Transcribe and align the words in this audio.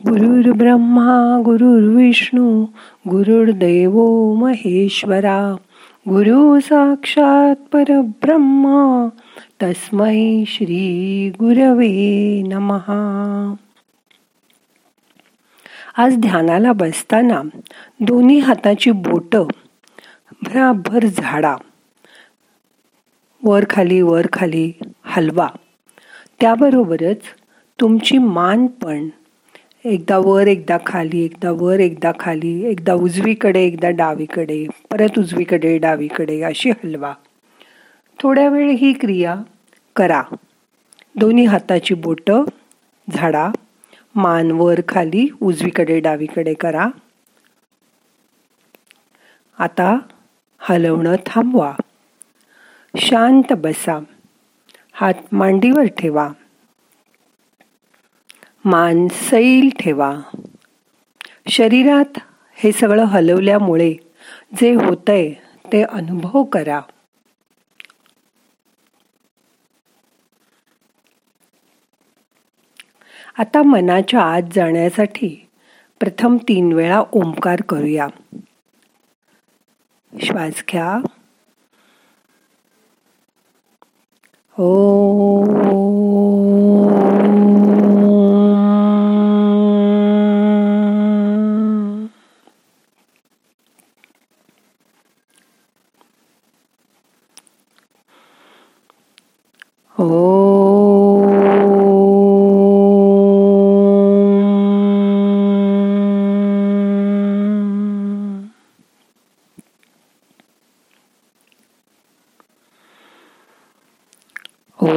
गुरुर् 0.00 0.56
ब्रह्मा 0.56 1.42
गुरुर्विष्णू 1.44 2.64
गुरुर्देव 3.08 3.92
महेश्वरा 4.34 5.56
गुरु 6.08 6.60
साक्षात 6.60 7.56
परब्रह्मा 7.72 9.08
तस्मै 9.62 10.44
श्री 10.46 11.30
गुरवे 11.30 12.42
नमहा 12.42 13.54
आज 15.96 16.16
ध्यानाला 16.16 16.72
बसताना 16.72 17.42
दोन्ही 18.00 18.38
हाताची 18.38 18.90
बोट 18.90 19.36
भराभर 20.42 21.06
झाडा 21.06 21.56
वर 23.44 23.64
खाली 23.70 24.02
वर 24.02 24.26
खाली 24.32 24.72
हलवा. 25.02 25.48
त्याबरोबरच 26.40 27.20
तुमची 27.80 28.18
मान 28.18 28.66
पण 28.66 29.08
एकदा 29.84 30.18
वर 30.18 30.46
एकदा 30.46 30.78
खाली 30.86 31.24
एकदा 31.24 31.50
वर 31.50 31.80
एकदा 31.80 32.12
खाली 32.20 32.64
एकदा 32.64 32.94
उजवीकडे 32.94 33.62
एकदा 33.62 33.90
डावीकडे 33.90 34.66
परत 34.90 35.18
उजवीकडे 35.18 35.78
डावीकडे 35.78 36.42
अशी 36.42 36.70
हलवा. 36.70 37.14
थोड्या 38.22 38.48
वेळ 38.48 38.70
ही 38.70 38.92
क्रिया 38.92 39.36
करा. 39.96 40.22
दोन्ही 41.16 41.44
हाताची 41.44 41.94
बोटं 41.94 42.44
झाडा. 43.12 43.50
मान 44.14 44.50
वर 44.50 44.80
खाली 44.88 45.28
उजवीकडे 45.42 46.00
डावीकडे 46.00 46.54
करा. 46.54 46.88
आता 49.58 49.98
हलवणं 50.58 51.16
थांबवा. 51.26 51.74
शांत 52.96 53.52
बसा. 53.52 53.98
हात 54.92 55.14
मांडीवर 55.32 55.84
ठेवा. 55.84 56.28
मान 58.64 59.08
सैल 59.08 59.68
ठेवा. 59.78 60.20
शरीरात 61.48 62.18
हे 62.54 62.72
सगळं 62.72 63.04
हलवल्यामुळे 63.04 63.94
जे 64.60 64.74
होतंय 64.74 65.32
ते 65.72 65.82
अनुभव 65.82 66.42
करा. 66.42 66.80
आता 73.38 73.62
मनाच्या 73.62 74.20
आत 74.20 74.42
जाण्यासाठी 74.54 75.48
प्रथम 76.00 76.36
तीन 76.36 76.72
वेळा 76.72 77.02
ओंकार 77.12 77.60
करूया. 77.60 78.06
श्वास 80.22 80.64
घ्या. 80.72 80.98
ओ 84.58 84.93
या 114.84 114.90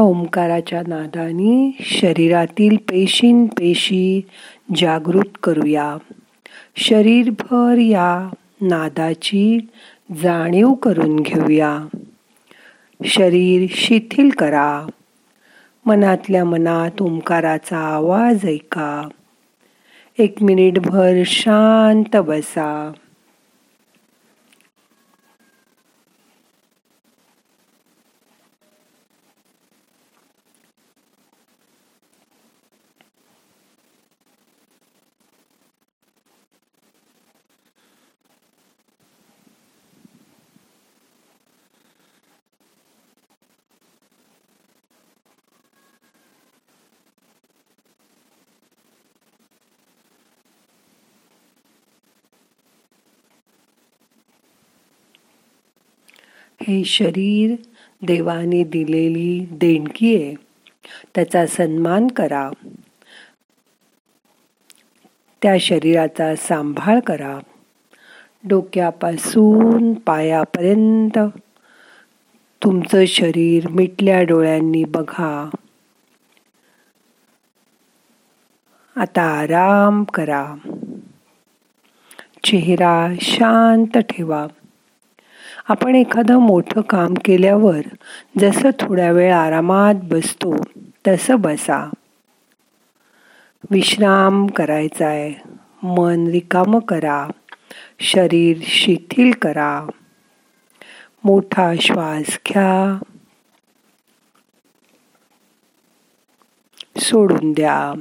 ओंकाराच्या 0.00 0.82
नादाने 0.86 1.76
शरीरातील 1.80 2.76
पेशीन 2.76 3.46
पेशी 3.46 4.20
जागृत 4.76 5.38
करूया. 5.42 5.96
शरीरभर 6.76 7.78
या 7.78 8.28
नादाची 8.60 9.58
जाणीव 10.22 10.72
करून 10.72 11.16
घेऊया. 11.16 11.78
शरीर 13.04 13.66
शिथिल 13.70 14.28
करा. 14.28 14.86
मनातल्या 15.86 16.44
मनात 16.44 17.02
ओंकाराचा 17.02 17.78
आवाज 17.78 18.44
ऐका. 18.44 19.08
एक 20.18 20.42
मिनिटभर 20.42 21.12
शांत 21.26 22.16
बसा. 22.16 22.92
हे 56.62 56.84
शरीर 56.84 57.54
देवाने 58.02 58.64
दिलेली 58.64 59.46
देणगी 59.50 60.22
आहे. 60.22 60.34
त्याचा 61.14 61.46
सन्मान 61.46 62.06
करा. 62.06 62.50
त्या 65.42 65.58
शरीराचा 65.60 66.36
सांभाळ 66.36 67.00
करा. 67.00 67.38
डोक्यापासून 68.48 69.92
पायापर्यंत 69.92 71.18
तुमचं 72.62 73.04
शरीर 73.04 73.68
मिटल्या 73.68 74.22
डोळ्यांनी 74.22 74.84
बघा. 74.84 75.50
आता 78.96 79.22
आराम 79.22 80.04
करा. 80.04 80.54
चेहरा 82.44 83.14
शांत 83.20 83.98
ठेवा. 83.98 84.46
आपण 85.68 85.94
एखादं 85.94 86.38
मोठं 86.38 86.80
काम 86.80 87.14
केल्यावर 87.24 87.80
जसं 88.38 88.70
थोड्या 88.80 89.12
वेळ 89.12 89.34
आरामात 89.34 89.94
बसतो 90.02 90.56
तसं 91.06 91.40
बसा. 91.40 91.90
विश्राम 93.70 94.46
करायचा 94.46 95.06
आहे 95.06 95.34
मन 95.82 96.26
रिकामं 96.26 96.78
करा. 96.78 97.28
शरीर 98.00 98.58
शिथिल 98.62 99.32
करा. 99.32 99.86
मोठा 101.24 101.72
श्वास 101.80 102.38
घ्या. 102.48 102.98
सोडून 106.98 107.52
द्या. 107.52 107.92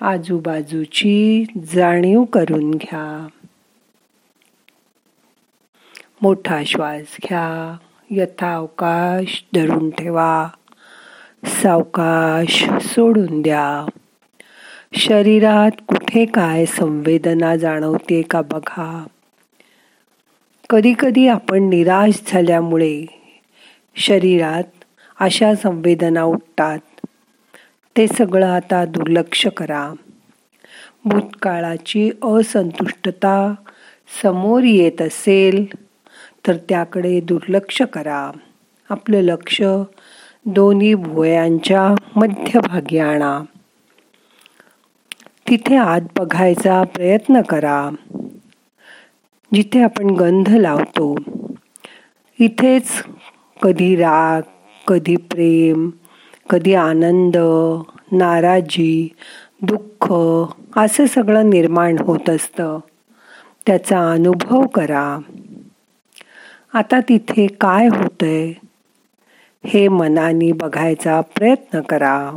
आजूबाजूची 0.00 1.44
जाणीव 1.74 2.24
करून 2.24 2.70
घ्या. 2.70 3.26
मोठा 6.22 6.62
श्वास 6.66 7.16
घ्या. 7.22 7.76
यथावकाश 8.10 9.44
धरून 9.54 9.90
ठेवा. 9.90 10.48
सावकाश 11.44 12.64
सोडून 12.80 13.42
द्या. 13.42 13.88
शरीरात 14.94 15.70
कुठे 15.88 16.24
काय 16.24 16.66
संवेदना 16.66 17.56
जाणवते 17.56 18.22
का 18.22 18.40
बघा. 18.40 19.06
कधीकधी 20.70 21.28
आपण 21.28 21.68
निराश 21.68 22.20
झाल्यामुळे 22.26 23.04
शरीरात 23.96 24.84
अशा 25.20 25.54
संवेदना 25.54 26.22
उठतात. 26.22 26.78
ते 27.96 28.06
सगळं 28.06 28.46
आता 28.46 28.84
दुर्लक्ष 28.84 29.46
करा. 29.46 29.92
भूतकाळाची 31.04 32.10
असंतुष्टता 32.22 33.54
समोर 34.22 34.62
येत 34.62 35.02
असेल 35.02 35.89
तर 36.46 36.56
त्याकडे 36.68 37.20
दुर्लक्ष 37.20 37.82
करा. 37.82 38.30
आपलं 38.90 39.20
लक्ष 39.20 39.62
दोन्ही 40.46 40.94
भुवयांच्या 40.94 41.94
मध्यभागी 42.16 42.98
आणा. 42.98 43.42
तिथे 45.48 45.76
आत 45.76 46.00
बघायचा 46.18 46.82
प्रयत्न 46.82 47.40
करा. 47.40 47.90
जिथे 49.54 49.82
आपण 49.82 50.10
गंध 50.10 50.48
लावतो 50.48 51.16
इथेच 52.38 52.88
कधी 53.62 53.96
राग 53.96 54.42
कधी 54.88 55.16
प्रेम 55.16 55.90
कधी 56.50 56.74
आनंद 56.74 57.36
नाराजी 58.12 59.08
दुःख 59.62 60.12
असं 60.78 61.06
सगळं 61.06 61.50
निर्माण 61.50 61.96
होत 61.98 62.30
असतं. 62.30 62.78
त्याचा 63.66 64.10
अनुभव 64.12 64.66
करा. 64.66 65.18
आता 66.72 67.00
तिथे 67.00 67.46
काय 67.46 67.86
होतंय? 67.86 68.52
हे 69.66 69.88
मनाने 69.88 70.52
बघायचा 70.52 71.20
प्रयत्न 71.20 71.80
करा. 71.80 72.32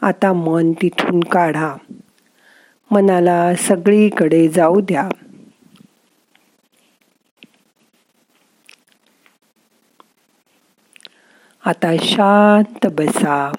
आता 0.00 0.32
मन 0.32 0.72
तिथून 0.72 1.20
काढा. 1.20 1.76
मनाला 2.90 3.54
सगळीकडे 3.54 4.48
जाऊ 4.48 4.80
द्या. 4.80 5.08
आता 11.66 11.96
शांत 12.02 12.86
बसा. 12.86 13.52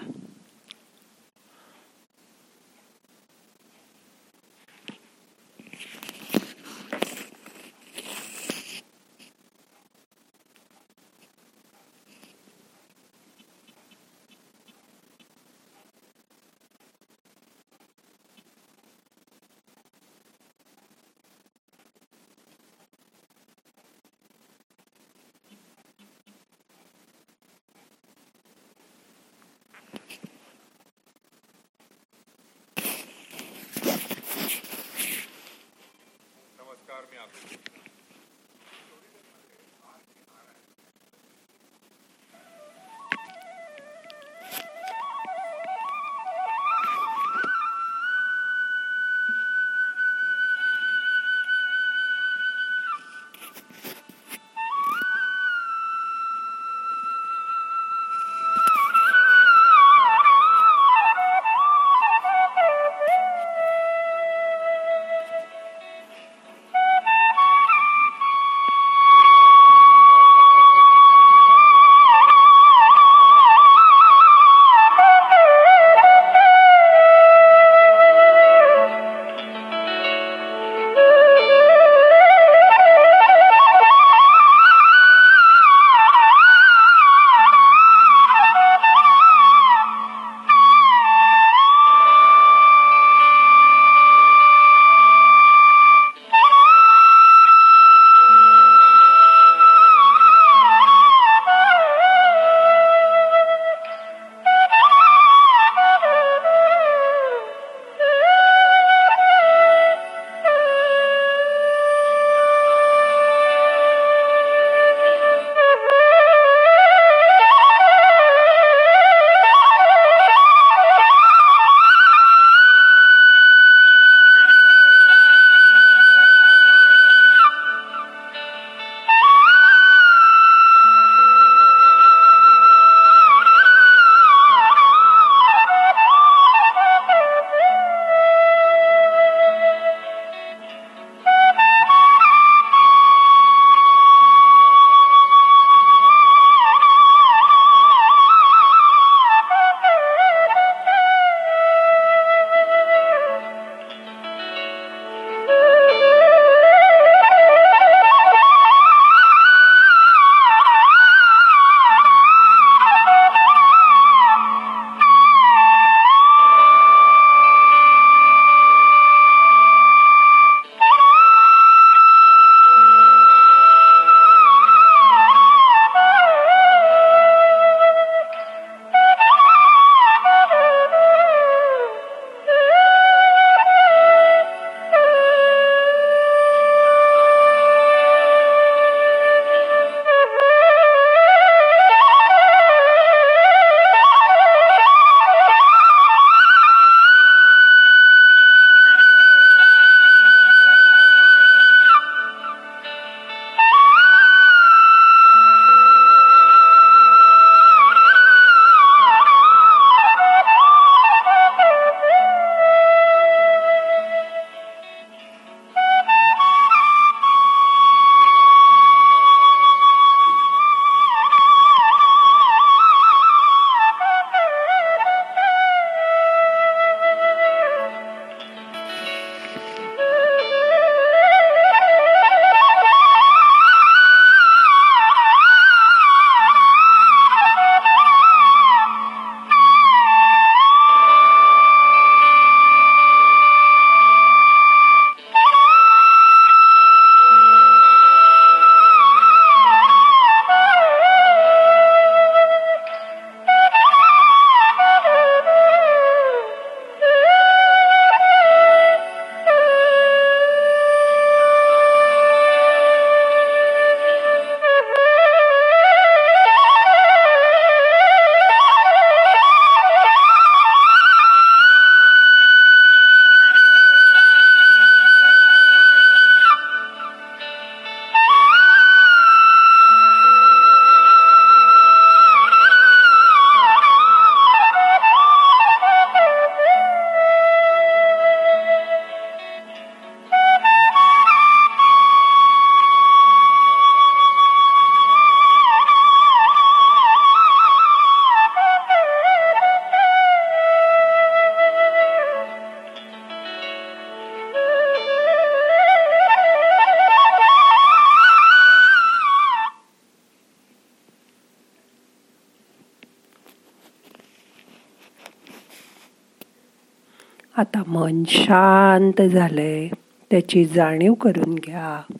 आता 317.58 317.84
मन 317.88 318.24
शांत 318.28 319.22
झालंय. 319.22 319.88
त्याची 320.32 320.66
जाणीव 320.66 321.14
करून 321.14 321.56
घ्या. 321.56 322.14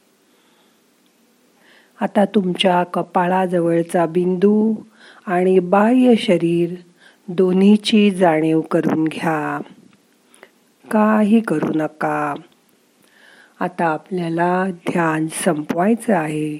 आता 2.02 2.26
तुमच्या 2.26 2.84
कपाळाजवळचा 2.84 4.06
बिंदू 4.06 4.76
आणि 5.26 5.60
बाह्य 5.60 6.16
शरीर 6.16 6.74
दोन्हीची 7.28 8.12
जाणीव 8.12 8.62
करून 8.62 9.04
घ्या. 9.04 9.62
काही 10.92 11.40
करू 11.40 11.72
नका. 11.76 12.34
आता 13.60 13.86
आपल्याला 13.86 14.66
ध्यान 14.72 15.28
संपवायचं 15.28 16.16
आहे. 16.16 16.58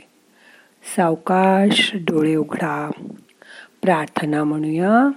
सावकाश 0.96 1.92
डोळे 1.96 2.36
उघडा. 2.36 2.92
प्रार्थना 3.82 4.44
म्हणूया. 4.44 5.10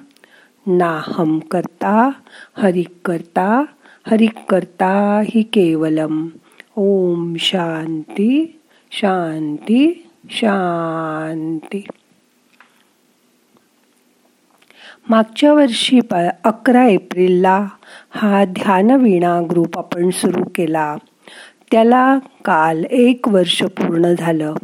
नाहम 0.66 1.38
करता 1.38 2.10
हरिक 2.56 2.88
करता 3.04 3.64
हरिक 4.10 4.32
करता 4.48 5.22
हि 5.24 5.42
केवलम। 5.42 6.26
ओम 6.76 7.34
शांती 7.38 8.60
शांती 8.92 10.08
शांती। 10.30 11.86
मागच्या 15.08 15.52
वर्षी 15.52 16.00
प 16.00 16.14
अकरा 16.44 16.84
एप्रिलला 16.84 17.66
हा 18.10 18.44
ध्यानवीणा 18.44 19.40
ग्रुप 19.50 19.78
आपण 19.78 20.10
सुरू 20.10 20.44
केला. 20.54 20.96
त्याला 21.72 22.18
काल 22.18 22.84
एक 22.84 23.28
वर्ष 23.28 23.62
पूर्ण 23.62 24.14
झालं. 24.18 24.54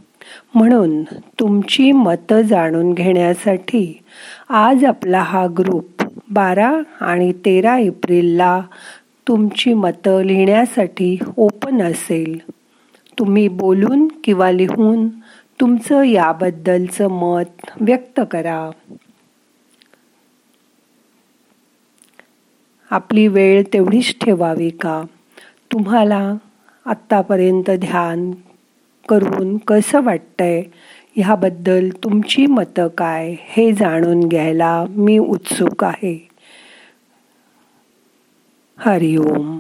म्हणून 0.55 1.03
तुमची 1.41 1.93
मतं 1.93 2.41
जाणून 2.41 2.93
घेण्यासाठी 2.93 4.03
आज 4.49 4.85
आपला 4.85 5.21
हा 5.21 5.47
ग्रुप 5.59 5.92
बारा 6.33 6.81
आणि 7.01 7.33
तेरा 7.33 7.79
एप्रिलला 7.79 8.61
तुमची 9.29 9.75
मतं 9.75 10.23
लिहिण्यासाठी 10.23 11.19
ओपन 11.37 11.83
असेल. 11.83 12.39
तुम्ही 13.19 13.49
बोलून 13.49 14.09
किंवा 14.25 14.51
लिहून 14.51 15.09
तुमचं 15.61 16.03
याबद्दलचं 16.03 17.09
मत 17.11 17.67
व्यक्त 17.81 18.21
करा. 18.31 18.71
आपली 22.91 23.27
वेळ 23.27 23.63
तेवढीच 23.73 24.15
ठेवावी 24.21 24.71
का? 24.71 25.03
तुम्हाला 25.73 26.35
आत्तापर्यंत 26.87 27.71
ध्यान 27.71 28.31
करून 29.09 29.57
कसं 29.57 30.05
वाटतंय? 30.05 30.63
ह्याबद्दल 31.17 31.89
तुमची 32.05 32.47
मतं 32.47 32.89
काय 32.89 33.37
हे 33.41 33.73
जाणून 33.73 34.29
घ्यायला 34.29 34.85
मी 34.89 35.19
उत्सुक 35.19 35.85
आहे. 35.85 36.29
हरिओम. 38.79 39.59